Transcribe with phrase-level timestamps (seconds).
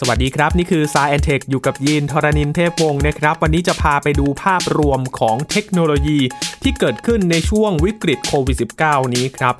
[0.00, 6.18] สวัสดีครับ นี่คือ s ายแอนเทคอยู่กับยีนทรณินเทพวงศ์นะครับ วันนี้จะพาไปดูภาพรวมของเทคโนโลยี
[6.62, 9.54] ที่เกิดขึ้นในช่วงวิกฤตโควิด -19 นี้ครับ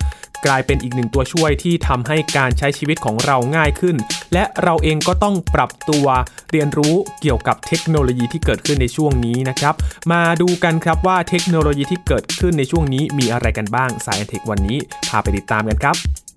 [0.47, 3.97] กลายเป็นอีกหนึ่งตัวช่วยที่ทำให้การใช้ชีวิตของเราง่ายขึ้น
[4.33, 6.07] และเราเองก็ต้องปรับตัว
[6.51, 9.75] เรียนรู้เกี่ยวกับเทคโนโลยีที่เกิดขึ้นในช่วงนี้นะครับ
[10.13, 14.79] มาดูกันครับว่าเทคโนโลยีที่เกิดขึ้นในช่วงนี้มีอะไรกันบ้างสายแอนเทควันนี้
[15.09, 16.28] พาไปติดตามกันครับ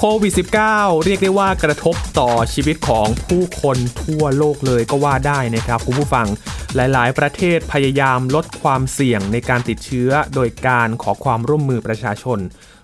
[0.00, 0.32] โควิด
[0.68, 6.26] -19 เรียกได้ว่ากระทบต่อชีวิตของผู้คนทั่วโลกเลยก็ว่าได้นะครับคุณผู้ฟัง
[6.74, 12.38] หลายๆ ประเทศพยายามลดความเสี่ยงในการติดเชื้อ โดยการขอความร่วมมือประชาชน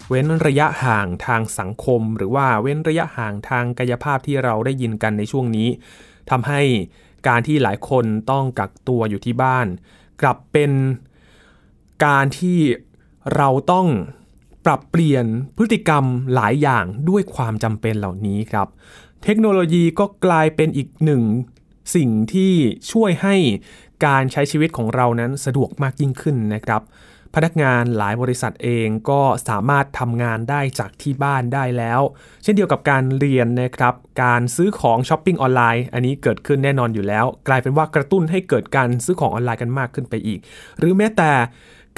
[0.09, 5.69] เว้นระยะห่างทางสังคม หรือว่าเว้นระยะห่างทางกายภาพที่เราได้ยินกันในช่วงนี้
[6.31, 6.63] ทำให้
[7.29, 9.67] การที่หลายคนต้องกักตัวอยู่ที่บ้าน
[10.21, 10.73] กลับเป็น
[12.07, 12.59] การที่
[13.37, 13.87] เราต้อง
[14.65, 18.67] ปรับเปลี่ยนพฤติกรรมหลายอย่างด้วยความจำเป็นเหล่านี้ครับ
[19.25, 21.23] เทคโนโลยีก็กลายเป็นอีกหนึ่ง
[21.97, 22.53] สิ่งที่
[22.93, 23.37] ช่วยให้
[24.07, 26.83] การใช้ชีวิตของเรานั้นสะดวกมากยิ่งขึ้นนะครับ
[27.35, 32.01] พนักงานหลายบริษัทเองก็สามารถทำงานได้จากที่บ้านได้แล้ว
[32.43, 40.41] เช่นเดียวกับการเรียนนะครับ การซื้อของช้อปปิ้งออนไลน์อันนี้เกิดขึ้นแน่นอนอยู่แล้ว กลายเป็นว่ากระตุ้นให้เกิดการซื้อของออนไลน์กันมากขึ้นไปอีก
[40.79, 41.31] หรือแม้แต่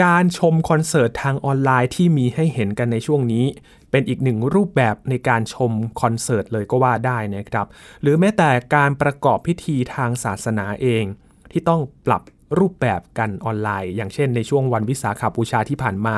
[0.03, 3.45] การชมคอนเสิร์ตทางออนไลน์ที่มีให้เห็นกันในช่วงนี้
[3.91, 7.67] เป็นอีกหนึ่งรูปแบบในการชมคอนเสิร์ตเลยก็ว่าได้นะครับ
[8.03, 11.05] หรือแม้แต่การประกอบพิธีทางศาสนาเอง
[11.51, 12.23] ที่ต้องปรับ
[12.59, 16.17] รูปแบบกันออนไลน์ อย่างเช่นในช่วงวันวิสาขาบูชาที่ผ่านมา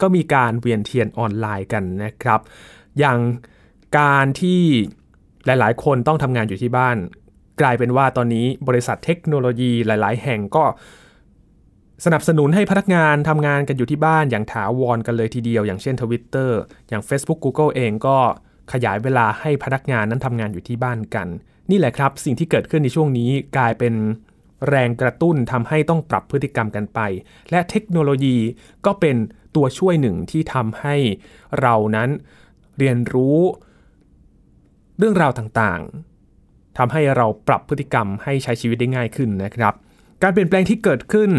[0.00, 2.40] ก็มีการเวียนเทียนออนไลน์กันนะครับ
[2.98, 3.18] อย่าง
[3.98, 4.60] การที่
[5.46, 6.96] หลาย ๆ คนต้องทำงานอยู่ที่บ้าน
[7.60, 10.64] กลายเป็นว่าตอนนี้บริษัทเทคโนโลยีหลาย ๆ แห่งก็
[12.04, 16.50] สนับสนุนให้พนักงานทำงานกันอยู่ที่บ้านอย่างถาวรกันเลยทีเดียว อย่างเช่น Twitter
[16.88, 18.18] อย่าง Facebook Google เองก็
[18.72, 21.28] ขยายเวลาให้พนักงานนั้นทำงานอยู่ที่บ้านกัน
[21.70, 23.94] นี่แหละครับ สิ่งที่เกิดขึ้นในช่วงนี้กลายเป็น
[24.68, 27.00] แรงกระตุ้นทำให้ต้องปรับพฤติกรรมกันไป
[27.50, 28.36] และเทคโนโลยี
[28.86, 29.16] ก็เป็น
[29.56, 30.96] ตัวช่วยหนึ่งที่ทำให้
[31.60, 32.08] เรานั้น
[32.78, 33.38] เรียนรู้
[34.98, 39.74] เรื่องราวต่างๆทำให้เราปรับพฤติกรรมให้ใช้ชีวิตได้ง่ายขึ้นนะครับ
[40.22, 41.30] การเปลี่ยนแปลงที่เกิดขึ้น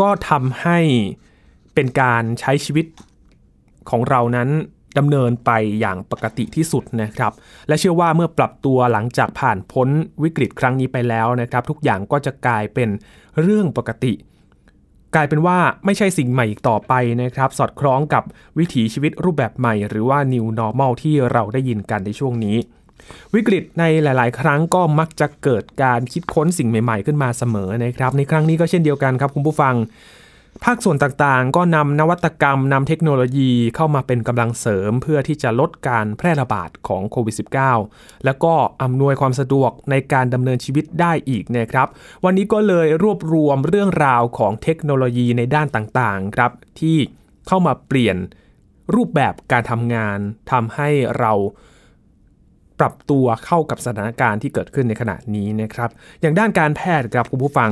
[0.00, 0.78] ก็ทำให้
[1.74, 2.86] เป็นการใช้ชีวิต
[3.90, 4.48] ของเรานั้น
[4.98, 5.50] ดำเนินไป
[5.80, 7.32] อย่างปกติที่สุดนะครับ
[7.68, 9.88] และเชื่อว่าเมื่อปรับตัวหลังจากผ่านพ้น
[10.22, 12.88] วิกฤตครั้งนี้ไปแล้วนะครับ ทุกอย่างก็จะกลายเป็น
[13.40, 14.12] เรื่องปกติ
[15.14, 16.92] กลายเป็นว่าไม่ใช่สิ่งใหม่อีกต่อไป
[17.22, 18.22] นะครับ สอดคล้องกับ
[18.58, 22.56] วิถีชีวิตรูปแบบใหม่ หรือว่า new normal ที่เราได้ยินกันในช่วงนี้
[23.34, 29.76] วิกฤตในหลาย ๆ ครั้งก็มักจะเกิดการคิดค้นสิ่งใหม่ ๆ ขึ้นมาเสมอนะครับ ในครั้งนี้ก็เช่นเดียวกันครับคุณผู้ฟัง
[30.64, 37.34] ภาคส่วนต่างๆ ก็นำนวัตกรรมนำเทคโนโลยีเข้ามาเป็นกำลังเสริม เพื่อที่จะลดการแพร่ระบาดของโควิด
[37.78, 41.88] -19 แล้วก็อำนวยความสะดวกในการดำเนินชีวิตได้อีกนะครับ
[42.24, 46.96] วันนี้ก็เลยรวบรวมเรื่องราวของเทคโนโลยีในด้านต่าง ๆ ครับ ที่
[47.46, 48.16] เข้ามาเปลี่ยน
[48.94, 50.18] รูปแบบการทำงาน
[50.52, 50.88] ทำให้
[51.18, 51.32] เรา
[52.80, 55.90] ปรับตัวเข้ากับสถานการณ์ที่เกิดขึ้นในขณะนี้นะครับ
[56.20, 57.70] อย่างด้านการแพทย์ครับคุณผู้ฟัง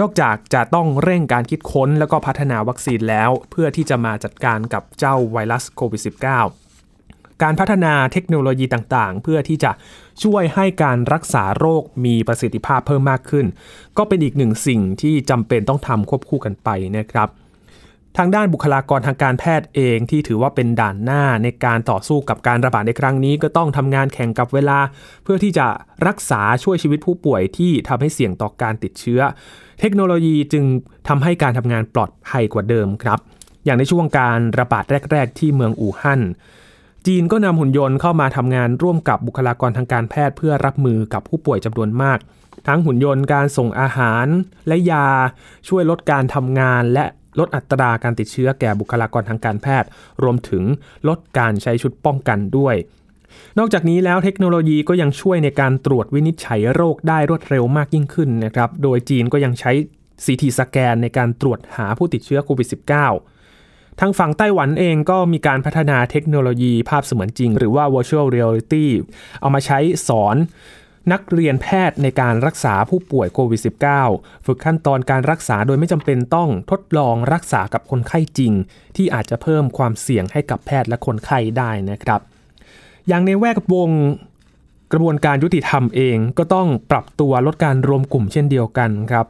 [0.00, 6.02] นอกจากจะต้องเร่งการคิดค้นแล้วก็พัฒนาวัคซีนแล้ว เพื่อที่จะมาจัดการกับเจ้าไวรัสโควิด
[6.64, 9.72] -19 การพัฒนาเทคโนโลยีต่างๆ เพื่อที่จะ
[10.22, 13.46] ช่วยให้การรักษาโรคมีประสิทธิภาพเพิ่มมากขึ้น
[13.98, 17.28] ก็เป็นอีกหนึ่งสิ่งที่จำเป็นต้องทำควบคู่กันไปนะครับ
[18.16, 24.78] ทางด้านบุคลากรทางการแพทย์เองที่ถือว่าเป็นด่านหน้าในการต่อสู้กับการระบาดในครั้งนี้ ก็ต้องทำงานแข่งกับเวลา
[25.22, 25.66] เพื่อที่จะ
[26.06, 29.20] รักษาช่วยชีวิตผู้ป่วยที่ทำให้เสี่ยงต่อการติดเชื้อ
[29.80, 30.64] เทคโนโลยีจึง
[31.08, 33.18] ทำให้การทำงานปลอดภัยกว่าเดิมครับ
[33.64, 36.20] อย่างในช่วงการระบาดแรก ๆ ที่เมืองอู่ฮั่น
[37.06, 42.18] จีนก็นำหุ่นยนต์เข้ามาทำงานร่วมกับบุคลากรทางการแพทย์เพื่อรับมือกับผู้ป่วยจำนวนมาก
[42.66, 44.26] ทั้งหุ่นยนต์การส่งอาหาร
[44.68, 45.06] และยา
[45.68, 47.04] ช่วยลดการทำงานและ
[47.38, 49.88] ลดอัตราการติดเชื้อแก่บุคลากรทางการแพทย์
[50.22, 50.62] รวมถึง
[51.08, 52.76] ลดการใช้ชุดป้องกันด้วย
[53.58, 59.72] นอกจากนี้แล้วเทคโนโลยีก็ยังช่วยในการตรวจวินิจฉัยโรคได้รวดเร็วมากยิ่งขึ้นนะครับ โดยจีนก็ยังใช้
[60.24, 62.68] CT สแกนในการตรวจหาผู้ติดเชื้อโควิด
[63.32, 68.86] -19 ทางฝั่งไต้หวันเองก็มีการพัฒนาเทคโนโลยีภาพเสมือนจริง หรือว่า virtual reality
[69.40, 69.78] เอามาใช้
[70.08, 70.36] สอน
[71.12, 73.60] นักเรียนแพทย์ในการรักษาผู้ป่วยโควิด
[74.04, 78.52] -19 ฝึกขั้นตอนการรักษาโดยไม่จำเป็นต้องทดลองรักษากับคนไข้จริง
[78.96, 82.20] ที่อาจจะเพิ่มความเสี่ยงให้กับแพทย์และคนไข้ได้นะครับ
[83.08, 83.90] อย่างในแวดวง
[84.92, 89.26] กระบวนการยุติธรรมเองก็ต้องปรับตัวลดการรวมกลุ่มเช่นเดียวกันครับ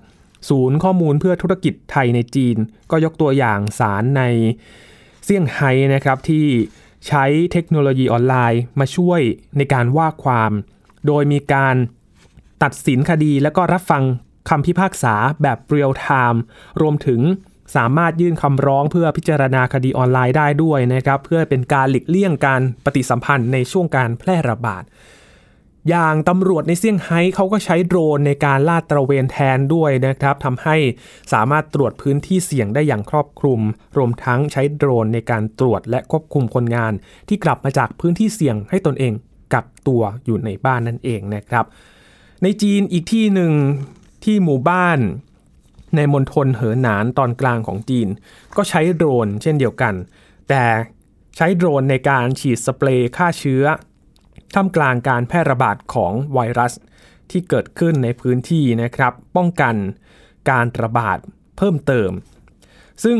[0.49, 2.57] ศูนย์ข้อมูลเพื่อธุรกิจไทยในจีน
[2.91, 4.23] ก็ยกตัวอย่างสารใน
[5.25, 6.47] เซี่ยงไฮ้นะครับที่
[7.07, 9.21] ใช้เทคโนโลยีออนไลน์มาช่วย
[9.57, 10.53] ในการว่าความ
[11.07, 11.77] โดยมีการ
[12.63, 14.03] ตัดสินคดีแล้วก็รับฟัง
[14.49, 16.41] คำพิพากษาแบบเรียลไทม์
[16.81, 17.21] รวมถึง
[17.77, 24.85] สามารถยื่นคำร้องเพื่อพิจารณาคดีออนไลน์ได้ด้วยนะครับ เพื่อเป็นการหลีกเลี่ยงการปฏิสัมพันธ์ในช่วงการแพร่ระบาด
[25.89, 30.77] อย่างตำรวจในเซี่ยงไฮ้เขาก็ใช้โดรนในการลาดตระเวนแทนด้วยนะครับทำให้
[31.33, 33.61] สามารถตรวจพื้นที่เสี่ยงได้อย่างครอบคลุม
[33.97, 36.93] รวมทั้งใช้โดรนในการตรวจและควบคุมคนงาน
[37.29, 39.13] ที่กลับมาจากพื้นที่เสี่ยงให้ตนเอง
[39.55, 41.65] กักตัวอยู่ในบ้านนั่นเองนะครับ
[42.43, 43.53] ในจีนอีกที่หนึ่ง
[44.25, 44.99] ที่หมู่บ้าน
[45.97, 48.09] ในมณฑลเหอหนานตอนกลางของจีน
[48.57, 49.95] ก็ใช้โดรนเช่นเดียวกัน
[50.49, 50.65] แต่
[51.37, 53.65] ใช้โดรนในการฉีดสเปรย์ฆ่าเชื้อ
[54.55, 56.73] ท่ามกลางการแพร่ระบาดของไวรัส
[57.31, 59.75] ที่เกิดขึ้นในพื้นที่นะครับ ป้องกัน
[60.51, 61.19] การระบาด
[61.57, 62.11] เพิ่มเติม
[63.05, 63.19] ซึ่ง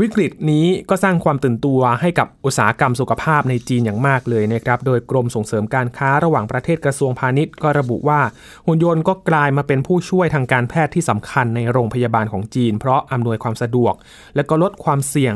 [0.00, 8.20] วิกฤตนี้ก็สร้างความตื่นตัวให้กับอุตสาหกรรมสุขภาพในจีนอย่างมากเลยนะครับ โดยกรมส่งเสริมการค้าระหว่างประเทศกระทรวงพาณิชย์ก็ระบุว่า
[8.66, 13.94] หุ่นยนต์ก็กลายมาเป็นผู้ช่วยทางการแพทย์ที่สำคัญในโรงพยาบาลของจีน เพราะอำนวยความสะดวก
[14.36, 15.34] และก็ลดความเสี่ยง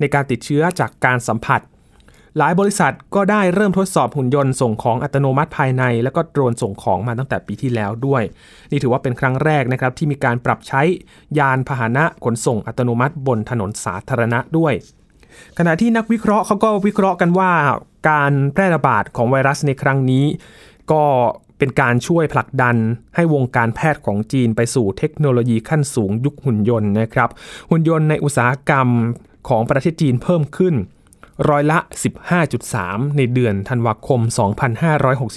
[0.00, 1.60] ในการติดเชื้อจากการสัมผัส
[2.38, 8.22] หลายบริษัทก็ได้เริ่มทดสอบหุ่นยนต์ส่งของอัตโนมัติภายใน แล้วก็โดรนส่งของมาตั้งแต่ปีที่แล้วด้วย
[8.70, 10.82] นี่ถือว่าเป็นครั้งแรกนะครับที่มีการปรับใช้
[11.38, 14.72] ยานพาหนะขนส่งอัตโนมัติบนถนนสาธารณะด้วย
[15.58, 17.52] ขณะที่นักวิเคราะห์เขาก็วิเคราะห์กันว่า
[18.10, 20.24] การแพร่ระบาดของไวรัสในครั้งนี้
[20.92, 21.04] ก็
[21.58, 22.76] เป็นการช่วยผลักดัน
[23.14, 27.30] ให้วงการแพทย์ของจีนไปสู่เทคโนโลยีขั้นสูงยุคหุ่นยนต์นะครับ
[27.70, 28.88] หุ่นยนต์ในอุตสาหกรรม
[29.48, 30.74] ของประเทศจีนเพิ่มขึ้น
[31.50, 31.78] ร้อยละ
[32.48, 34.20] 15.3 ในเดือนธันวาคม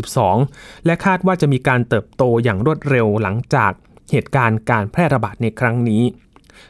[0.05, 3.71] 2562 และคาดว่าจะมีการเติบโตอย่างรวดเร็วหลังจาก
[4.11, 6.03] เหตุการณ์การแพร่ระบาดในครั้งนี้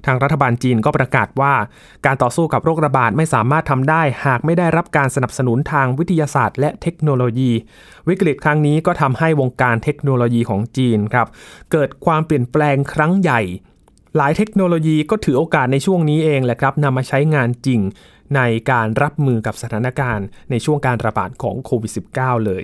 [0.05, 1.53] ทางรัฐบาลจีนก็ประกาศว่า
[2.05, 7.51] การต่อสู้กับโรคระบาดไม่สามารถทำได้หากไม่ได้รับการสนับสนุนทางวิทยาศาสตร์ และเทคโนโลยี
[8.07, 11.27] วิกฤตครั้งนี้ก็ทำให้วงการเทคโนโลยีของจีนครับ
[11.71, 13.41] เกิดความเปลี่ยนแปลงครั้งใหญ่
[14.17, 17.79] หลายเทคโนโลยีก็ถือโอกาสในช่วงนี้เองแหละครับนำมาใช้งานจริง
[18.35, 18.41] ใน
[18.71, 22.63] การรับมือกับสถานการณ์ในช่วงการระบาดของโควิด -19 เลย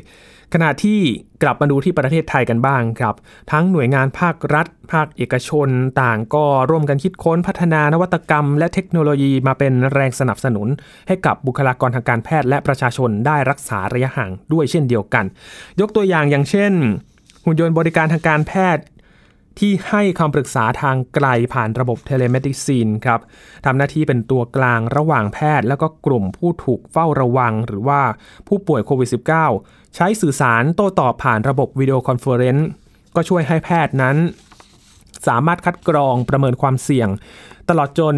[0.53, 0.99] ขณะที่
[1.43, 3.15] กลับมาดูที่ประเทศไทยกันบ้างครับ
[3.51, 5.69] ทั้งหน่วยงานภาครัฐ ภาคเอกชน
[6.01, 10.67] ต่างก็ร่วมกันคิดค้นพัฒนานวัตกรรม และเทคโนโลยีมาเป็นแรงสนับสนุน
[11.07, 15.25] ให้กับบุคลากรทางการแพทย์และประชาชนได้รักษาระยะห่างด้วยเช่นเดียวกัน
[15.79, 16.73] ยกตัวอย่างอย่างเช่น
[17.45, 18.83] หุ่นยนต์บริการทางการแพทย์
[19.59, 23.19] ที่ให้คำปรึกษาทางไกลผ่านระบบ telemedicine ครับ
[23.65, 28.01] ทำหน้าที่เป็นตัวกลางระหว่างแพทย์ แล้วก็กลุ่มผู้ถูกเฝ้าระวัง หรือว่า
[28.47, 29.09] ผู้ป่วยโควิด
[29.51, 32.67] -19 ใช้สื่อสารโต้ตอบผ่านระบบ video conference
[33.15, 34.17] ก็ช่วยให้แพทย์นั้น
[35.27, 37.09] สามารถคัดกรองประเมินความเสี่ยง
[37.69, 38.15] ตลอดจน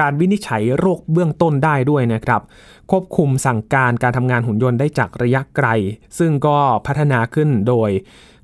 [0.00, 2.42] การวินิจฉัยโรคเบื้องต้นได้ด้วยนะครับ
[2.90, 5.68] ควบคุมสั่งการการทำงานหุ่นยนต์ได้จากระยะไกล
[6.18, 7.90] ซึ่งก็พัฒนาขึ้นโดย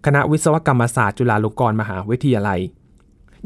[0.06, 2.60] คณะวิศวกรรมศาสตร์จุฬาลงกรณ์มหาวิทยาลัย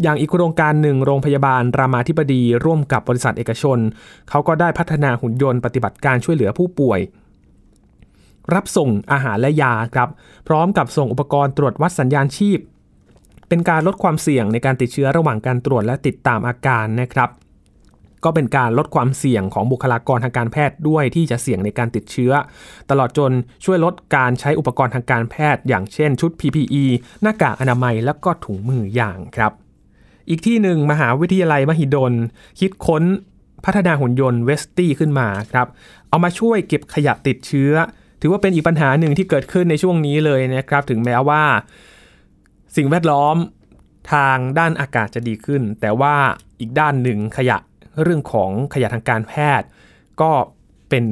[0.03, 3.79] อย่างอีกโครงการหนึ่งโรงพยาบาลรามาธิบดีร่วมกับบริษัทเอกชน
[4.29, 7.01] เขาก็ได้พัฒนาหุ่นยนต์ปฏิบัติการช่วยเหลือผู้ป่วย
[8.55, 10.09] รับส่งอาหารและยาครับ
[10.49, 12.59] พร้อมกับส่งอุปกรณ์ตรวจวัดสัญญาณชีพ
[13.49, 17.31] เป็นการลดความเสี่ยงในการติดเชื้อระหว่างการตรวจและติดตามอาการนะครับ
[18.25, 22.33] ก็เป็นการลดความเสี่ยงของบุคลากรทางการแพทย์ด้วยที่จะเสี่ยงในการติดเชื้อ
[22.91, 23.33] ตลอดจน
[23.65, 26.85] ช่วยลดการใช้อุปกรณ์ทางการแพทย์ อย่างเช่นชุด PPE
[27.23, 29.53] หน้ากากอนามัยและก็ถุงมืออย่างครับ
[30.29, 32.13] อีกที่หนึ่งมหาวิทยาลัยมหิดล
[32.61, 33.03] คิดค้น
[33.65, 35.67] พัฒนาหุ่นยนต์เวสตี้ขึ้นมาครับ
[36.09, 37.73] เอามาช่วยเก็บขยะติดเชื้อ
[38.21, 41.43] ถือว่าเป็นอีกปัญหาหนึ่งที่เกิดขึ้นในช่วงนี้เลยนะครับ ถึงแม้ว่า
[42.77, 43.37] สิ่งแวดล้อม
[44.13, 46.15] ทางด้านอากาศจะดีขึ้น แต่ว่า
[46.61, 47.59] อีกด้านหนึ่งขยะ
[48.03, 49.67] เรื่องของขยะทางการแพทย์
[50.21, 50.31] ก็
[50.89, 51.05] เป็น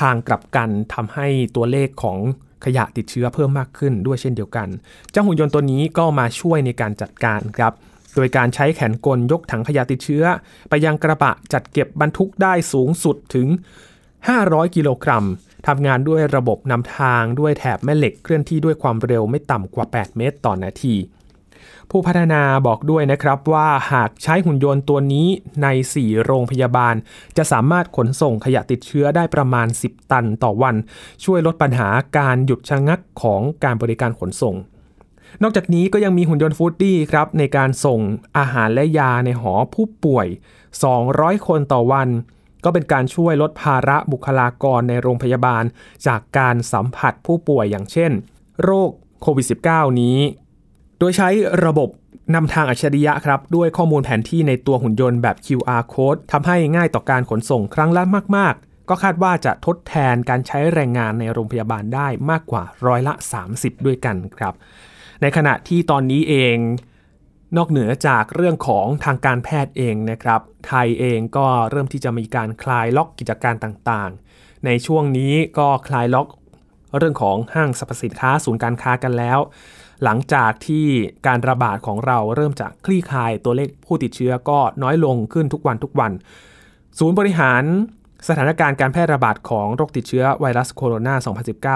[0.00, 2.18] ทางกลับกันทำให้ตัวเลขของ
[2.64, 4.68] ขยะติดเชื้อเพิ่มมากขึ้นด้วยเช่นเดียวกัน
[5.10, 7.72] เจ้าหุ่นยนต์ตัวนี้ก็มาช่วยในการจัดการครับ
[8.14, 10.24] โดยการใช้แขนกลยกถังขยะติดเชื้อ
[10.68, 13.48] ไปยังกระบะจัดเก็บบรรทุกได้สูงสุดถึง
[14.12, 15.24] 500 กิโลกรัม
[15.66, 20.94] ทำงานด้วยระบบนำทางด้วยแถบแม่เหล็กเคลื่อนที่ด้วยความเร็วไม่ต่ำกว่า 8 เมตรต่อนาที
[21.90, 25.28] ผู้พัฒนาบอกด้วยนะครับว่าหากใช้หุ่นยนต์ตัวนี้
[25.62, 26.94] ใน 4 โรงพยาบาล
[27.36, 30.74] จะสามารถขนส่งขยะติดเชื้อได้ประมาณ 10 ตันต่อวัน
[31.24, 31.88] ช่วยลดปัญหา
[32.18, 34.56] การหยุดชะงักของการบริการขนส่ง
[35.42, 38.00] นอกจากนี้ก็ยังมีหุ่นยนต์ฟูดดี้ครับในการส่ง
[38.38, 40.26] อาหารและยาในหอผู้ป่วย
[40.86, 42.08] 200 คนต่อวัน
[42.64, 45.64] ก็เป็นการช่วยลดภาระบุคลากรในโรงพยาบาล
[46.06, 48.12] จากการสัมผัสผู้ป่วยอย่างเช่น
[48.64, 48.90] โรค
[49.22, 50.18] โควิด -19 นี้
[50.98, 51.28] โดยใช้
[51.64, 51.88] ระบบ
[52.34, 58.02] นำทางอัจฉริยะครับ ด้วยข้อมูลแผนที่ในตัวหุ่นยนต์แบบ QR code ทำให้ง่ายต่อการขนส่งครั้งละ
[58.36, 63.14] มาก ๆ ก็คาดว่าจะทดแทนการใช้แรงงานในโรงพยาบาลได้มากกว่าร้อยละ
[63.50, 64.54] 30 ด้วยกันครับ
[65.22, 66.56] ในขณะที่ตอนนี้เอง
[67.56, 76.28] นอกเหนือจากเรื่องของทางการแพทย์เองนะครับ ไทยเองก็เริ่มที่จะมีการคลายล็อกกิจการต่างๆ ในช่วงนี้ก็คลายล็อก
[76.96, 79.38] เรื่องของห้างสรรพสินค้าศูนย์การค้ากันแล้ว
[80.04, 80.86] หลังจากที่
[81.26, 86.12] การระบาดของเราเริ่มจากคลี่คลายตัวเลขผู้ติดเชื้อก็น้อยลงขึ้นทุกวันทุกวัน
[86.98, 87.62] ศูนย์บริหาร
[88.28, 91.08] สถานการณ์การแพร่ระบาดของโรคติดเชื้อไวรัสโคโรน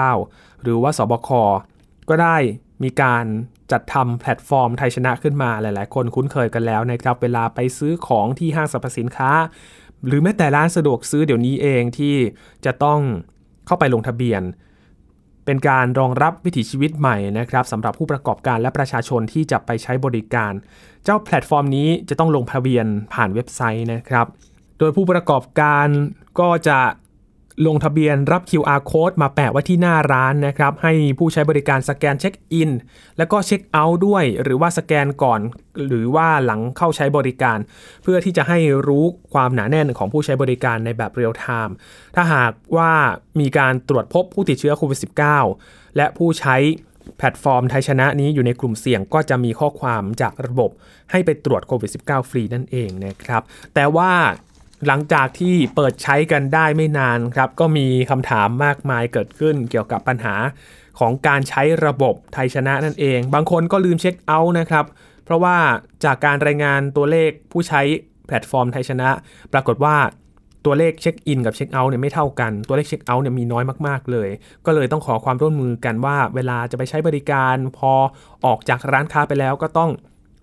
[0.03, 1.29] า 2019 หรือว่าสบค
[2.09, 2.37] ก็ได้
[2.83, 3.25] มีการ
[3.71, 9.31] จัดทำแพลตฟอร์มไทยชนะขึ้นมาหลาย ๆ คนคุ้นเคยกันแล้วนะครับ เวลาไปซื้อของที่ห้างสรรพสินค้า
[10.05, 12.15] หรือแม้แต่ร้านสะดวกซื้อเดี๋ยวนี้เองที่
[12.65, 12.99] จะต้อง
[13.67, 14.41] เข้าไปลงทะเบียน
[15.45, 20.53] เป็นการรองรับวิถีชีวิตใหม่นะครับสำหรับผู้ประกอบการและประชาชนที่จะไปใช้บริการ
[21.03, 24.27] เจ้าแพลตฟอร์มนี้จะต้องลงทะเบียนผ่านเว็บไซต์นะครับ
[24.79, 25.87] โดยผู้ประกอบการ
[26.39, 26.79] ก็จะ
[27.67, 32.71] ลงทะเบียนรับ QR code มาแปะไว้ที่หน้าร้านนะครับ ให้ผู้ใช้บริการสแกนเช็คอิน
[33.17, 35.39] แล้วก็เช็คเอาท์ด้วย หรือว่าสแกนก่อน
[35.87, 37.57] หรือว่าหลังเข้าใช้บริการ
[38.03, 41.75] เพื่อที่จะให้รู้ความหนาแน่นของผู้ใช้บริการในแบบ real-time
[42.15, 42.91] ถ้าหากว่า
[43.39, 44.99] มีการตรวจพบผู้ติดเชื้อโควิด
[45.47, 46.55] -19 และผู้ใช้
[47.17, 50.71] แพลตฟอร์มไทยชนะนี้อยู่ในกลุ่มเสี่ยงก็จะมีข้อความจากระบบ
[51.11, 53.41] ให้ไปตรวจโควิด -19 ฟรีนั่นเองนะครับ
[53.73, 54.11] แต่ว่า
[54.87, 60.35] หลังจากที่เปิดใช้กันได้ไม่นานครับ ก็มีคำถามมากมายเกิดขึ้นเกี่ยวกับปัญหา
[60.99, 64.85] ของการใช้ระบบไทยชนะนั่นเอง บางคนก็ลืมเช็คเอาท์นะครับ
[65.25, 65.57] เพราะว่า
[66.05, 67.81] จากการรายงานตัวเลขผู้ใช้
[68.27, 69.09] แพลตฟอร์มไทยชนะ
[69.53, 69.95] ปรากฏว่า
[70.65, 74.29] ตัวเลขเช็คอินกับเช็คเอาท์เนี่ยไม่เท่ากัน ตัวเลขเช็คเอาท์เนี่ยมีน้อยมากๆเลย
[74.65, 77.91] ก็เลยต้องขอความร่วมมือกันว่า เวลาจะไปใช้บริการพอ
[78.45, 79.91] ออกจากร้านค้าไปแล้วก็ต้อง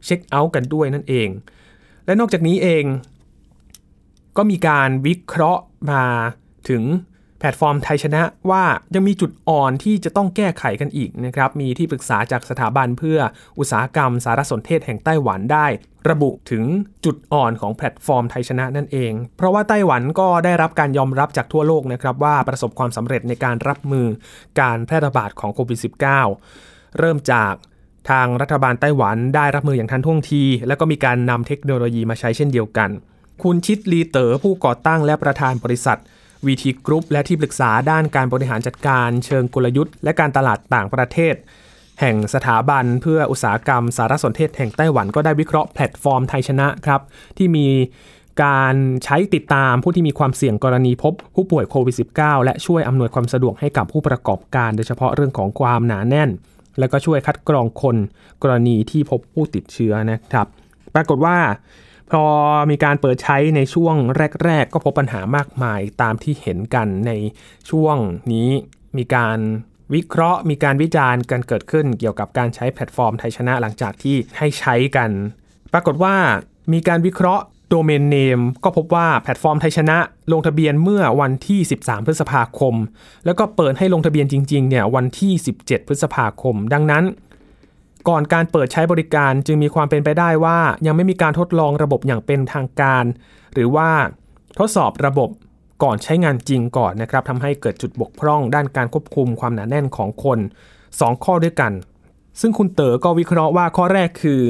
[0.05, 1.29] เช็คเอาท์กันด้วยนั่นเอง
[2.07, 2.85] และนอกจากนี้เอง
[4.37, 6.05] ก็มีการวิเคราะห์มา
[6.69, 6.85] ถึง
[7.39, 13.19] แพลตฟอร์มไทยชนะว่ายังมีจุดอ่อนที่จะต้องแก้ไขกันอีกนะครับ มีที่ปรึกษาจากสถาบันเพื่อ
[13.59, 15.67] อุตสาหกรรมสารสนเทศแห่งไต้หวันได้
[16.11, 16.65] ระบุถึง
[17.05, 24.07] จุดอ่อนของแพลตฟอร์มไทยชนะนั่นเอง เพราะว่าไต้หวันก็ได้รับการยอมรับจากทั่วโลกนะครับว่าประสบความสำเร็จในการรับมือ
[24.61, 25.79] การแพร่ระบาดของโควิด
[26.39, 27.55] -19 เริ่มจาก
[28.11, 32.91] ทางรัฐบาลไต้หวันได้รับมืออย่างทันท่วงที แล้วก็มีการนำเทคโนโลยีมาใช้เช่นเดียวกัน
[33.43, 35.99] คุณชิดลีเต๋อผู้ก่อตั้งและประธานบริษัท
[36.47, 41.35] VT Group และที่ปรึกษาด้านการบริหารจัดการเชิงกลยุทธ์ และการตลาดต่างประเทศ
[42.01, 47.01] แห่งสถาบันเพื่ออุตสาหกรรมสารสนเทศแห่งไต้หวันก็ได้วิเคราะห์แพลตฟอร์มไทยชนะครับ
[47.39, 47.69] ที่มี
[48.45, 56.31] การใช้ติดตามผู้ที่มีความเสี่ยงกรณีพบผู้ป่วยโควิด -19 และช่วยอำนวยความสะดวกให้กับผู้ประกอบการโดยเฉพาะเรื่องของความหนาแน่น
[56.79, 57.97] และก็ช่วยคัดกรองคน
[58.43, 60.47] กรณีที่พบผู้ติดเชื้อนะครับ
[60.95, 61.37] ปรากฏว่า
[62.13, 62.25] พอ
[62.71, 63.95] มีการเปิดใช้ในช่วง
[64.45, 67.13] แรก ๆ ก็พบปัญหามากมายตามที่เห็นกันใน
[67.71, 67.97] ช่วง
[68.33, 68.51] นี้
[68.97, 69.39] มีการ
[69.95, 75.11] วิเคราะห์ มีการวิจารณ์กันเกิดขึ้นเกี่ยวกับการใช้แพลตฟอร์มไทยชนะหลังจากที่ให้ใช้กัน
[75.73, 76.15] ปรากฏว่า
[76.73, 79.99] มีการวิเคราะห์ domain name ก็พบว่าแพลตฟอร์มไทยชนะ
[80.33, 82.75] ลงทะเบียนเมื่อวันที่ 13 พฤษภาคม
[83.27, 87.05] แล้วก็เปิดให้ลงทะเบียนจริงๆเนี่ยวันที่ 17 พฤษภาคม ดังนั้น
[88.09, 93.05] ก่อนการเปิดใช้บริการจึงมีความเป็นไปได้ว่า ยังไม่มีการทดลองระบบอย่างเป็นทางการ
[93.55, 93.89] หรือว่า
[94.59, 95.31] ทดสอบระบบ
[95.83, 100.39] ก่อนใช้งานจริงก่อนนะครับทำให้เกิดจุดบกพร่อง ด้านการควบคุมความหนาแน่นของคน
[100.83, 101.73] 2 ข้อด้วยกัน
[102.41, 104.43] ซึ่งคุณเต๋อก็วิเคราะห์ว่าข้อแรกคือ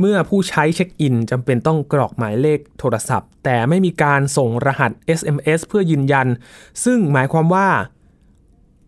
[0.00, 6.26] เมื่อผู้ใช้เช็คอินจำเป็นต้องกรอกหมายเลขโทรศัพท์ แต่ไม่มีการส่งรหัส SMS เพื่อยืนยัน
[6.84, 7.68] ซึ่งหมายความว่า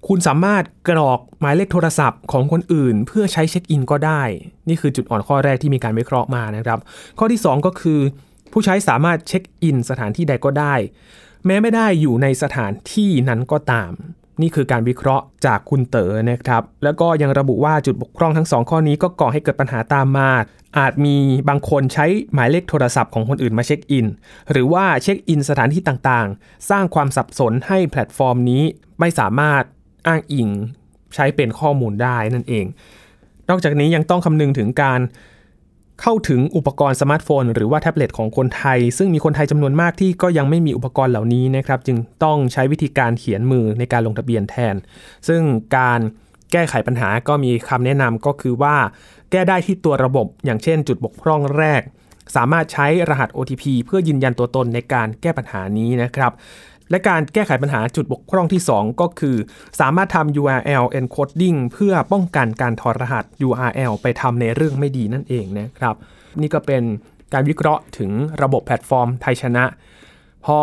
[0.08, 4.22] คุณสามารถกรอกหมายเลขโทรศัพท์ของคนอื่น เพื่อใช้เช็คอินก็ได้
[4.68, 6.78] นี่คือจุดอ่อนข้อแรกที่มีการวิเคราะห์มานะครับ
[7.18, 8.00] ข้อที่ 2 ก็คือ
[8.52, 10.74] ผู้ใช้สามารถเช็คอินสถานที่ใดก็ได้
[11.46, 13.92] แม้ไม่ได้อยู่ในสถานที่นั้นก็ตาม
[14.42, 20.30] นี่คือการวิเคราะห์จากคุณเต๋อนะครับ แล้วก็ยังระบุว่าจุดบกพร่องทั้ง 2 ข้อนี้ก็ก่อให้เกิดปัญหาตามมา
[20.78, 21.16] อาจมี
[21.48, 24.06] บางคนใช้หมายเลขโทรศัพท์ของคนอื่นมาเช็คอิน
[24.50, 28.62] หรือว่าเช็คอินสถานที่ต่างๆ สร้างความสับสนให้แพลตฟอร์มนี้
[29.00, 29.62] ไม่สามารถ
[30.06, 30.48] อ้างอิง
[31.14, 32.66] ใช้เป็นข้อมูลได้นั่นเอง
[33.48, 35.00] นอกจากนี้ยังต้องคำนึงถึงการ
[36.00, 44.74] เข้าถึงอุปกรณ์สมาร์ทโฟน หรือว่าแท็บเล็ตของคนไทย ซึ่งมีคนไทยจำนวนมากที่ก็ยังไม่มีอุปกรณ์เหล่านี้นะครับ จึงต้องใช้วิธีการเขียนมือในการลงทะเบียนแทน
[45.28, 45.42] ซึ่ง
[45.76, 46.00] การ
[46.52, 48.76] แก้ไขปัญหาก็มีคำแนะนำก็คือว่า
[49.30, 51.82] แก้ได้ที่ตัวระบบ อย่างเช่น จุดบกพร่องแรก
[52.36, 56.32] สามารถใช้รหัส OTP เพื่อยืนยันตัวตนในการแก้ปัญหานี้นะครับ
[56.90, 59.36] และการแก้ไขปัญหาจุดบกพร่องที่ 2 ก็คือ
[59.80, 65.94] สามารถทำ URL encoding เพื่อป้องกันการถอดรหัส URL ไปทำในเรื่องไม่ดีนั่นเองนะครับ
[66.40, 66.82] นี่ก็เป็น
[67.32, 68.10] การวิเคราะห์ถึง
[68.42, 69.64] ระบบแพลตฟอร์มไทยชนะ
[70.46, 70.60] พอ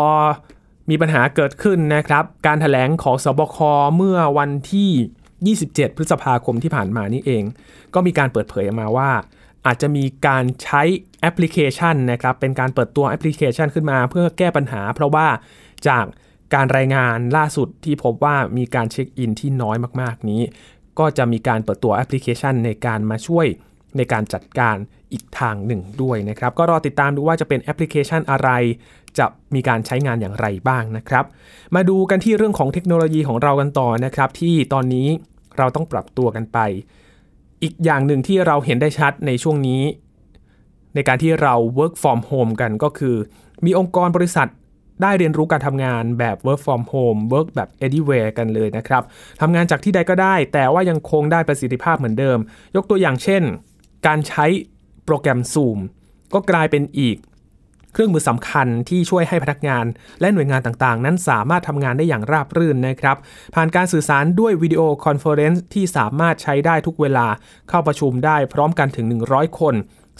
[0.90, 3.56] มีปัญหาเกิดขึ้นนะครับ การแถลงของศบค
[3.96, 7.44] เมื่อวันที่ 27 พฤษภาคมที่ผ่านมานี่เอง
[7.94, 9.10] ก็มีการเปิดเผยออกมาว่า
[9.66, 10.82] อาจจะมีการใช้
[11.20, 15.26] แอปพลิเคชันนะครับ เป็นการเปิดตัวแอปพลิเคชันขึ้นมาเพื่อแก้ปัญหา เพราะว่า
[15.88, 16.04] จาก
[16.54, 20.42] การรายงานล่าสุดที่พบว่ามีการเช็คอินที่น้อยมากๆนี้
[20.98, 23.46] ก็จะมีการเปิดตัวแอปพลิเคชันในการมาช่วย
[23.96, 24.76] ในการจัดการ
[25.12, 28.50] อีกทางหนึ่งด้วยนะครับ ก็รอติดตามดูว่าจะเป็นแอปพลิเคชันอะไร
[29.18, 31.24] จะมีการใช้งานอย่างไรบ้างนะครับ
[31.74, 35.08] มาดูกันที่เรื่องของเทคโนโลยีของเรากันต่อนะครับ ที่ตอนนี้
[35.58, 36.58] เราต้องปรับตัวกันไป
[37.62, 39.82] อีกอย่างหนึ่งที่เราเห็นได้ชัดในช่วงนี้
[40.94, 43.16] ในการที่เรา work from home กันก็คือ
[43.64, 44.48] มีองค์กรบริษัท
[45.02, 49.02] ได้เรียนรู้การทำงานแบบ work from home work แบบ anywhere กันเลยนะครับ
[49.40, 52.38] ทำงานจากที่ใดก็ได้ แต่ว่ายังคงได้ประสิทธิภาพเหมือนเดิม
[52.76, 53.42] ยกตัวอย่างเช่น
[54.06, 54.46] การใช้
[55.04, 55.78] โปรแกรม Zoom
[56.34, 57.16] ก็กลายเป็นอีก
[57.92, 59.84] เครื่องมือสำคัญที่ช่วยให้พนักงาน
[60.20, 63.16] และหน่วยงานต่างๆ นั้นสามารถทำงานได้อย่างราบรื่นนะครับ
[63.54, 67.26] ผ่านการสื่อสารด้วย video conference ที่สามารถใช้ได้ทุกเวลา
[67.68, 69.74] เข้าประชุมได้พร้อมกันถึง 100 คน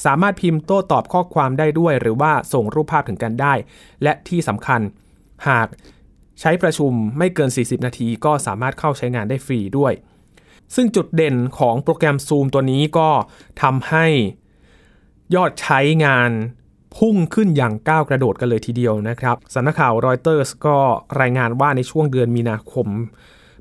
[0.04, 3.54] สามารถพิมพ์โต้ตอบข้อความได้ด้วย หรือว่าส่งรูปภาพถึงกันได้
[4.02, 4.80] และที่สำคัญ
[5.48, 5.68] หาก
[6.40, 9.92] ใช้ประชุมไม่เกิน 40 นาทีก็สามารถเข้าใช้งานได้ฟรีด้วย
[10.74, 13.08] ซึ่งจุดเด่นของโปรแกรม Zoom ตัวนี้ก็
[13.62, 14.06] ทำให้
[15.34, 16.30] ยอดใช้งาน
[16.96, 20.76] พุ่งขึ้นอย่างก้าวกระโดดกันเลยทีเดียวนะครับสำนักข่าวรอยเตอร์สก็
[21.20, 22.86] รายงานว่าในช่วงเดือนมีนาคม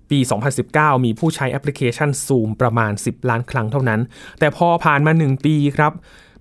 [0.09, 0.19] ปี
[0.61, 4.01] 2019 มีผู้ใช้แอปพลิเคชัน Zoom ประมาณ 10 ล้านครั้งเท่านั้น
[4.39, 5.93] แต่พอผ่านมา 1 ปีครับ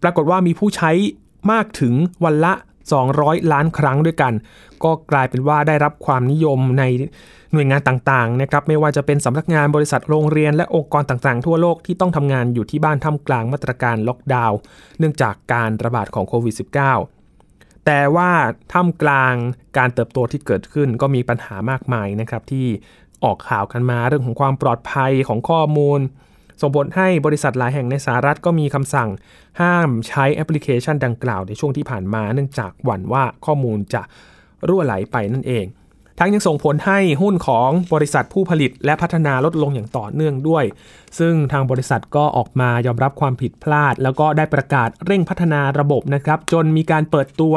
[0.03, 0.91] ปรากฏว่ามีผู้ใช้
[1.53, 2.53] มากถึงวันละ
[3.03, 4.33] 200 ล้านครั้งด้วยกัน
[4.85, 6.85] ก็กลายเป็นว่าได้รับความนิยมใน
[7.53, 14.59] หน่วยงานต่างๆนะครับไม่ว่าจะเป็นสำนักงานบริษัทโรงเรียนและองค์กรต่างๆ ทั่วโลกที่ต้องทำงานอยู่ที่บ้านท่ามกลางมาตรการล็อกดาวน์
[14.99, 16.55] เนื่องจากการระบาดของโควิด
[17.21, 18.31] -19 แต่ว่า
[18.73, 19.35] ท่ามกลาง
[19.79, 22.67] การเติบโตที่เกิดขึ้นก็มีปัญหามากมายนะครับที่
[23.25, 26.01] ออกข่าวกันมาเรื่องของความปลอดภัยของข้อมูล
[26.61, 29.09] ส่งผลให้บริษัทหลายแห่งในสหรัฐก็มีคำสั่ง
[29.61, 34.03] ห้ามใช้แอปพลิเคชันดังกล่าวในช่วงที่ผ่านมาเนื่องจากหวั่นว่าข้อมูลจะ
[34.69, 35.67] รั่วไหลไปนั่นเอง
[36.19, 40.65] ทั้งยังส่งผลให้หุ้นของบริษัทผู้ผลิตและพัฒนาลดลงอย่างต่อเนื่องด้วย
[41.19, 47.55] ซึ่งทางบริษัทก็ออกมายอมรับความผิดพลาด แล้วก็ได้ประกาศเร่งพัฒนาระบบนะครับ จนมีการเปิดตัว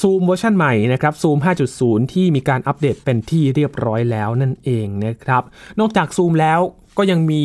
[0.00, 1.38] ซูมเวอร์ชันใหม่นะครับซูม
[1.76, 5.42] 5.0 ที่มีการอัปเดตเป็นที่เรียบร้อยแล้วนั่นเองนะครับ
[5.80, 6.60] นอกจากซูมแล้ว
[6.98, 7.44] ก็ยังมี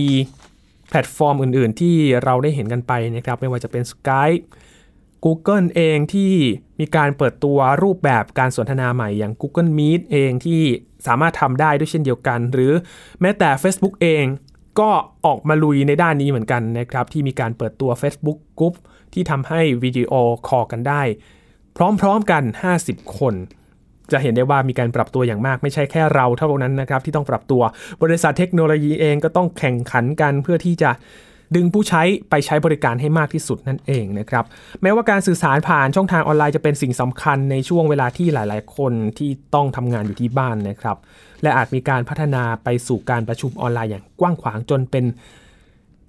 [0.93, 4.43] แพลตฟอร์มอื่น ๆ ที่เราได้เห็นกันไปนะครับไม่ว่าจะเป็น Skype
[5.25, 6.33] Google เองที่
[6.79, 10.61] มีการเปิดตัวรูปแบบการสนทนาใหม่อย่าง Google Meet เองที่
[11.07, 12.73] สามารถทำได้ด้วยเช่นเดียวกัน หรือ
[13.21, 14.25] แม้แต่ Facebook เอง
[14.79, 14.91] ก็
[15.25, 18.75] ออกมาลุยในด้านนี้เหมือนกันนะครับ ที่มีการเปิดตัว Facebook Group
[19.13, 20.13] ที่ทำให้วิดีโอ
[20.47, 21.01] คอลกันได้
[21.77, 22.43] พร้อมๆกัน
[22.79, 23.33] 50 คน
[24.11, 27.61] จะเห็นได้ว่ามีการปรับตัวอย่างมาก ไม่ใช่แค่เราเท่านั้นนะครับที่ต้องปรับตัว
[28.03, 30.91] บริษัทเทคโนโลยีเองก็ต้องแข่งขันกันเพื่อที่จะ
[31.55, 34.45] ดึงผู้ใช้ไปใช้บริการให้มากที่สุดนั่นเองนะครับ
[34.81, 40.97] แม้ว่าการสื่อสารผ่านช่องทางออนไลน์จะเป็นสิ่งสำคัญในช่วงเวลาที่หลาย ๆ คนที่ต้องทำงานอยู่ที่บ้านนะครับ
[41.43, 45.05] และอาจมีการพัฒนาไปสู่การประชุมออนไลน์อย่างกว้างขวางจนเป็น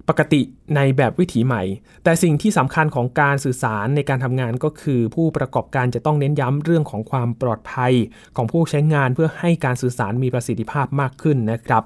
[0.09, 0.41] ปกติ
[0.75, 1.63] ในแบบวิถีใหม่
[2.03, 7.93] แต่สิ่งที่สำคัญของการสื่อสารในการทำงานก็คือ ผู้ประกอบการจะต้องเน้นย้ำเรื่องของความปลอดภัย
[8.35, 11.83] ของผู้ใช้งานเพื่อให้การสื่อสารมีประสิทธิภาพมากขึ้นนะครับ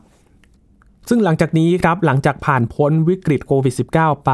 [1.10, 4.32] ซึ่งหลังจากนี้ครับหลังจากผ่านพ้นวิกฤตโควิด -19 ไป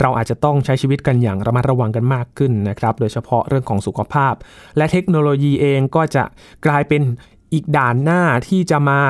[0.00, 4.34] เราอาจจะต้องใช้ชีวิตกันอย่างระมัดระวังกันมากขึ้นนะครับ โดยเฉพาะเรื่องของสุขภาพ
[4.76, 6.24] และเทคโนโลยีเองก็จะ
[6.66, 7.02] กลายเป็น
[7.52, 9.00] อีกด่านหน้าที่จะมา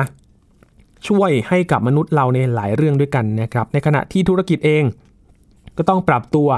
[1.07, 4.83] ช่วยให้กับมนุษย์เราในหลายเรื่องด้วยกันนะครับ ในขณะที่ธุรกิจเอง
[5.77, 6.49] ก็ต้องปรับตัว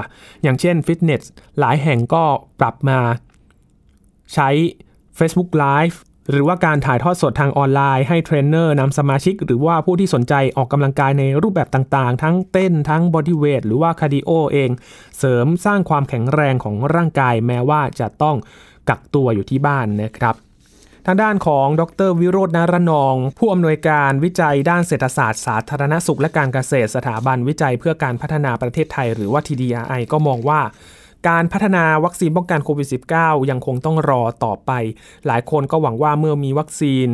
[0.42, 1.22] อย่างเช่นฟิตเนส
[1.60, 2.24] หลายแห่งก็
[2.60, 2.98] ปรับมา
[4.34, 4.48] ใช้
[5.18, 5.96] Facebook Live
[6.30, 14.70] หรือว่าการถ่ายทอดสดทางออนไลน์ให้เทรนเนอร์นำสมาชิก หรือว่าผู้ที่สนใจออกกำลังกายในรูปแบบต่างๆ ทั้งเต้นทั้ง bodyweight หรือว่า cardio เอง
[15.18, 18.36] เสริมสร้างความแข็งแรงของร่างกายแม้ว่าจะต้อง
[18.88, 20.34] กักตัวอยู่ที่บ้านนะครับ
[21.06, 30.60] ทางด้านของดรวิโรจน์นารนอง ผู้อำนวยการวิจัยด้านเศรษฐศาสตร์สาธารณสุขและการเกษตรสถาบันวิจัยเพื่อการพัฒนาประเทศไทย หรือว่า TDRI ก็มองว่า
[31.28, 34.70] การพัฒนาวัคซีนป้องกันโควิด -19 ยังคงต้องรอต่อไป
[35.26, 37.08] หลายคนก็หวังว่าเมื่อมีวัคซีน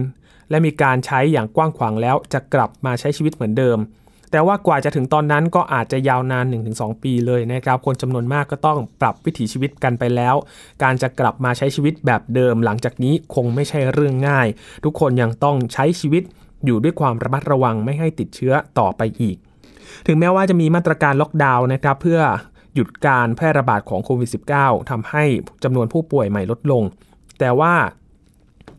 [0.51, 3.79] และมีการใช้อย่างกว้างขวางแล้วจะกลับมาใช้ชีวิตเหมือนเดิม
[4.31, 10.35] แต่ว่ากว่าจะถึงตอนนั้นก็อาจจะยาวนาน 1-2 ปีเลยนะครับ คนจำนวนมากก็ต้องปรับวิถีชีวิตกันไปแล้ว
[10.83, 14.49] การจะกลับมาใช้ชีวิตแบบเดิม หลังจากนี้คงไม่ใช่เรื่องง่าย
[14.85, 16.23] ทุกคนยังต้องใช้ชีวิต
[16.65, 19.37] อยู่ด้วยความระมัดระวังไม่ให้ติดเชื้อต่อไปอีก
[20.07, 22.21] ถึงแม้ว่าจะมีมาตรการล็อกดาวน์นะครับเพื่อ
[22.75, 25.25] หยุดการแพร่ระบาดของโควิด -19 ทำให้
[25.65, 26.83] จำนวนผู้ป่วยใหม่ลดลง
[27.41, 27.75] แต่ว่า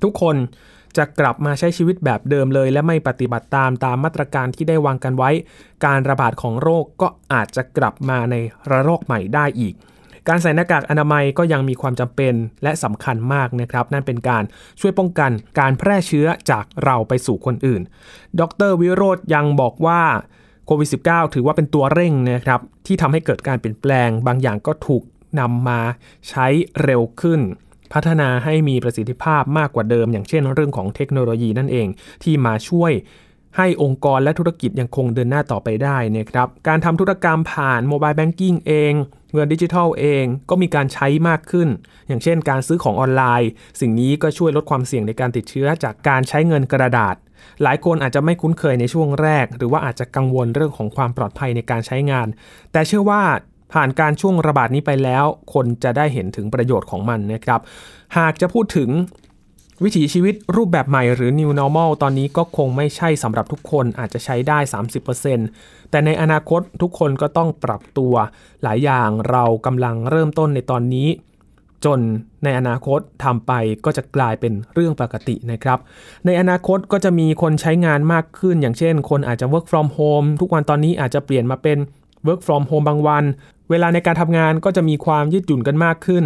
[0.03, 0.35] ทุกคน
[0.97, 5.29] จะกลับมาใช้ชีวิตแบบเดิมเลย และไม่ปฏิบัติตามตามมาตรการที่ได้วางกันไว้
[5.85, 8.35] การระบาดของโรคก็อาจจะกลับมาใน
[8.69, 9.75] ระลอกใหม่ได้อีก
[10.27, 14.43] การใส่หน้ากากอนามัยก็ยังมีความจำเป็นและสำคัญมากนะครับ นั่นเป็นการ
[14.79, 17.81] ช่วยป้องกันการแพร่เชื้อจากเราไปสู่คนอื่น
[18.39, 20.01] ดรวิโรธยังบอกว่า
[20.65, 25.03] โควิด -19 ถือว่าเป็นตัวเร่งนะครับที่ทำให้เกิดการเปลี่ยนแปลง บางอย่างก็ถูก
[25.39, 25.79] นำมา
[26.29, 26.47] ใช้
[26.83, 27.41] เร็วขึ้น
[27.93, 31.87] พัฒนาให้มีประสิทธิภาพมากกว่าเดิม อย่างเช่นเรื่องของเทคโนโลยีนั่นเอง
[32.23, 32.91] ที่มาช่วย
[33.57, 38.93] ให้องค์กรและธุรกิจยังคงเดินหน้าต่อไปได้นะครับการทำธุรกรรมผ่านโมบายแบงกิ้งเอง
[39.33, 41.69] เงินดิจิทัลเองก็มีการใช้มากขึ้น
[42.07, 47.15] อย่างเช่นการซื้อของออนไลน์ สิ่งนี้ก็ช่วยลดความเสี่ยงในการติดเชื้อจากการใช้เงินกระดาษ
[47.63, 52.27] หลายคนอาจจะไม่คุ้นเคยในช่วงแรก หรือว่าอาจจะกังวลเรื่องของความปลอดภัยในการใช้งาน
[52.71, 53.23] แต่เชื่อว่า
[53.73, 57.59] ผ่านการช่วงระบาดนี้ไปแล้ว คนจะได้เห็นถึงประโยชน์ของมันนะครับ
[58.17, 58.89] หากจะพูดถึง
[59.83, 64.59] วิถีชีวิตรูปแบบใหม่หรือ new normal ตอนนี้ก็คงไม่ใช่สำหรับทุกคนอาจจะใช้ได้
[65.25, 68.13] 30%แต่ในอนาคตทุกคนก็ต้องปรับตัว
[68.63, 71.07] หลายอย่างเรากำลังเริ่มต้นในตอนนี้
[71.85, 71.99] จน
[72.43, 73.51] ในอนาคตทำไป
[73.85, 75.79] ก็จะกลายเป็นเรื่องปกตินะครับ
[76.25, 81.77] ในอนาคตก็จะมีคนใช้งานมากขึ้น อย่างเช่น คนอาจจะ work from home ทุกวันตอนนี้อาจจะเปลี่ยนมาเป็น
[82.27, 83.23] work from home บางวัน
[83.69, 86.25] เวลาในการทำงานก็จะมีความยืดหยุ่นกันมากขึ้น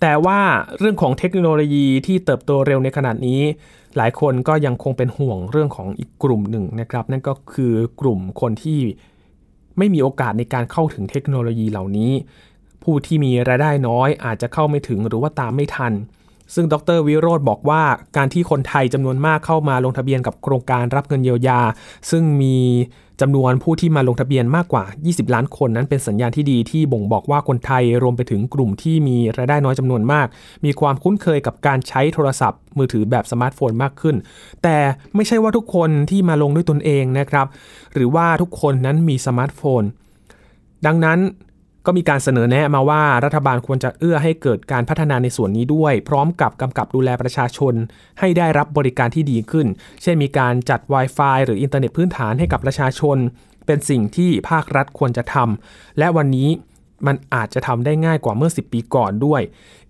[0.00, 0.40] แต่ว่า
[0.78, 3.40] เรื่องของเทคโนโลยีที่เติบโตเร็วในขนาดนี้
[3.96, 8.80] หลายคนก็ยังคงเป็นห่วงเรื่องของอีกกลุ่มหนึ่งนะครับ นั่นก็คือกลุ่มคนที่
[9.78, 12.12] ไม่มีโอกาสในการเข้าถึงเทคโนโลยีเหล่านี้
[12.82, 15.92] ผู้ที่มีรายได้น้อยอาจจะเข้าไม่ถึงหรือว่าตามไม่ทัน
[16.54, 17.82] ซึ่งดรวิโรธบอกว่า
[18.16, 21.60] การที่คนไทยจำนวนมากเข้ามาลงทะเบียนกับโครงการรับเงินเยียวยา
[22.10, 22.56] ซึ่งมี
[23.20, 30.26] จำนวนผู้ที่มาลงทะเบียนมากกว่า 20 ล้านคนนั้นเป็นสัญญาณที่ดีที่บ่งบอกว่าคนไทยรวมไปถึงกลุ่มที่มีรายได้น้อยจำนวนมาก
[30.64, 34.16] มีความคุ้นเคยกับการใช้โทรศัพท์ มือถือแบบสมาร์ทโฟนมากขึ้น
[34.62, 34.76] แต่
[35.14, 37.46] ไม่ใช่ว่าทุกคนที่มาลงด้วยตนเองนะครับ
[37.94, 39.82] หรือว่าทุกคนนั้นมีสมาร์ทโฟน
[40.86, 41.18] ดังนั้น
[41.86, 47.74] ก็มีการเสนอแนะมาว่ารัฐบาลควรจะเอื้อให้เกิดการพัฒนาในส่วนนี้ด้วย พร้อมกับกำกับดูแลประชาชน
[48.20, 49.66] ให้ได้รับบริการที่ดีขึ้น
[50.02, 53.16] เช่นมีการจัด Wi-Fi หรืออินเทอร์เน็ตพื้นฐานให้กับประชาชน
[53.66, 56.50] เป็นสิ่งที่ภาครัฐควรจะทำและวันนี้
[57.06, 59.42] มันอาจจะทำได้ง่ายกว่าเมื่อ 10 ปีก่อนด้วย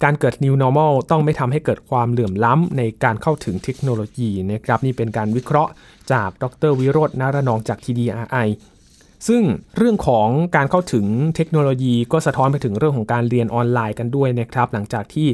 [0.03, 5.73] การเกิด New Normal ต้องไม่ทำให้เกิดความเหลื่อมล้ำในการเข้าถึงเทคโนโลยีนะครับ นี่เป็นการวิเคราะห์
[6.13, 8.49] จากดรวิโรจน์นารนองจาก TDRI
[9.29, 9.43] ซึ่ง
[9.77, 11.07] เรื่องของการเข้าถึง
[11.37, 15.29] เทคโนโลยีก็สะท้อนไปถึงเรื่องของการเรียนออนไลน์กันด้วยนะครับ หลังจากที่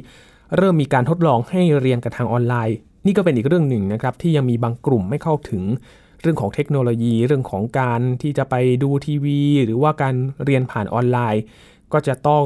[0.56, 5.62] เริ่มมีการทดลองให้เรียนกันทางออนไลน์ นี่ก็เป็นอีกเรื่องหนึ่งนะครับที่ยังมีบางกลุ่มไม่เข้าถึง
[6.22, 11.42] เรื่องของเทคโนโลยี เรื่องของการที่จะไปดูทีวี หรือว่าการเรียนผ่านออนไลน์
[11.92, 12.44] ก็จะต้อง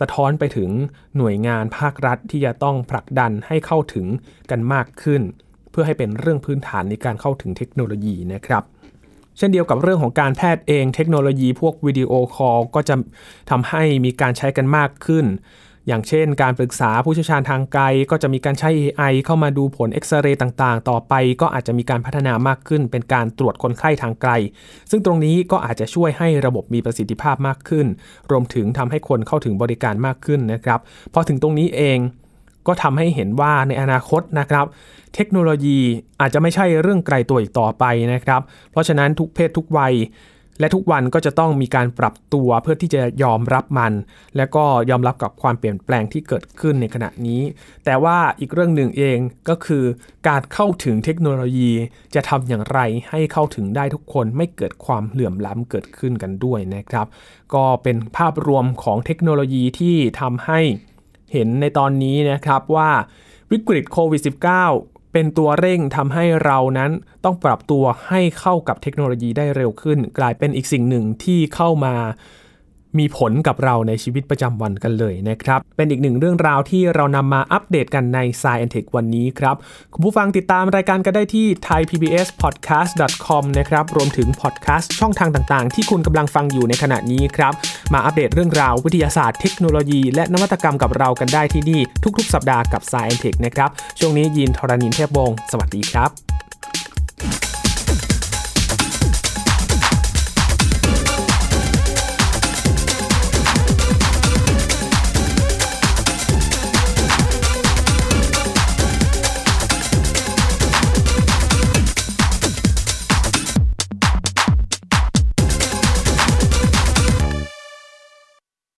[0.00, 0.70] สะท้อนไปถึง
[1.16, 4.06] หน่วยงานภาครัฐที่จะต้องผลักดันให้เข้าถึง
[4.50, 5.22] กันมากขึ้น
[5.70, 8.62] เพื่อให้เป็นเรื่องพื้นฐานในการเข้าถึงเทคโนโลยีนะครับ
[9.38, 12.94] เช่นเดียวกับเรื่องของการแพทย์เองเทคโนโลยีพวก video call ก็จะ
[13.50, 15.26] ทำให้มีการใช้กันมากขึ้น
[15.88, 24.32] อย่างเช่น การปรึกษาผู้เชี่ยวชาญทางไกล ก็จะมีการใช้ AI เข้ามาดูผลเอ็กซเรย์ต่างๆ ต่อไป ก็อาจจะมีการพัฒนามากขึ้น เป็นการตรวจคนไข้ทางไกล
[24.90, 27.86] ซึ่งตรงนี้ก็อาจจะช่วยให้ระบบมีประสิทธิภาพมากขึ้น
[28.30, 30.80] รวมถึงทำให้คนเข้าถึงบริการมากขึ้นนะครับ
[31.14, 31.98] พอถึงตรงนี้เอง
[32.66, 34.66] ก็ทำให้เห็นว่าในอนาคตนะครับ
[35.14, 35.78] เทคโนโลยี
[36.20, 39.94] อาจจะไม่ใช่เรื่องไกลตัวอีกต่อไปนะครับ เพราะฉะนั้นทุกเพศทุกวัย
[40.60, 43.92] และทุกวันก็จะต้องมีการปรับตัวเพื่อที่จะยอมรับมัน
[44.36, 47.42] และก็ยอมรับกับความเปลี่ยนแปลงที่เกิดขึ้นในขณะนี้
[47.84, 49.84] แต่ว่าอีกเรื่องหนึ่งเองก็คือ
[50.28, 51.70] การเข้าถึงเทคโนโลยี
[52.14, 57.06] จะทำอย่างไรให้เข้าถึงได้ทุกคนไม่เกิดความเหลื่อมล้ำเกิดขึ้นกันด้วยนะครับ
[57.54, 60.60] ก็เป็นภาพรวมของเทคโนโลยีที่ทำให้
[61.34, 62.90] เห็นในตอนนี้นะครับว่า
[63.52, 64.22] วิกฤตโควิด
[64.66, 66.90] -19 เป็นตัวเร่งทำให้เรานั้น
[67.24, 71.94] ต้องปรับตัวให้เข้ากับเทคโนโลยีได้เร็วขึ้น กลายเป็นอีกสิ่งหนึ่งที่เข้ามา
[72.98, 79.56] มีผลกับเราในชีวิตประจำวันกันเลยนะครับ เป็นอีกหนึ่งเรื่องราวที่เรานำมาอัปเดตกันใน s าย e n t e c h วันนี้ครับ
[79.94, 87.52] คุณผู้ฟังติดตามรายการกันได้ที่ thaipbspodcast.com นะครับ รวมถึงพอดแคสต์ช่องทางต่างๆ ที่คุณกำลังฟังอยู่ในขณะนี้ครับ
[87.92, 96.23] มาอัปเดตเรื่องราววิทยาศาสตร์เทคโนโลยี และนวัตกรรมกับเรากันได้ที่นี่ทุก ๆ สัปดาห์กับ Sci & Tech นะครับ ช่วงนี้ยินทรณินเทพวงศ์สวัสดีครับ